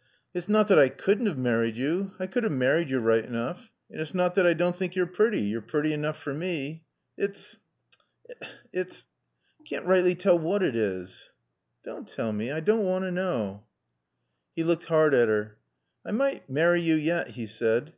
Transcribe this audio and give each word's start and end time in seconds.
Look 0.00 0.32
yo' 0.34 0.38
it's 0.38 0.48
nat 0.48 0.68
that 0.68 0.78
I 0.78 0.88
couldn' 0.88 1.28
'ave 1.28 1.38
married 1.38 1.76
yo'. 1.76 2.12
I 2.18 2.26
could 2.26 2.46
'ave 2.46 2.54
married 2.54 2.88
yo' 2.88 3.00
right 3.00 3.22
enoof. 3.22 3.68
An' 3.90 4.00
it's 4.00 4.14
nat 4.14 4.34
thot 4.34 4.46
I 4.46 4.54
dawn' 4.54 4.72
think 4.72 4.96
yo' 4.96 5.04
pretty. 5.04 5.42
Yo're 5.42 5.60
pretty 5.60 5.92
enoof 5.92 6.16
fer 6.16 6.32
me. 6.32 6.84
It's 7.18 7.60
it's 8.72 9.06
I 9.60 9.64
caan't 9.64 9.84
rightly 9.84 10.14
tall 10.14 10.38
whot 10.38 10.62
it 10.62 10.74
is." 10.74 11.28
"Dawn' 11.84 12.06
tall 12.06 12.32
mae. 12.32 12.50
I 12.50 12.60
dawn' 12.60 12.82
want 12.82 13.04
t' 13.04 13.10
knaw." 13.10 13.60
He 14.56 14.64
looked 14.64 14.86
hard 14.86 15.12
at 15.12 15.28
her. 15.28 15.58
"I 16.02 16.12
might 16.12 16.48
marry 16.48 16.80
yo' 16.80 16.94
yat," 16.96 17.32
he 17.32 17.44
said. 17.46 17.88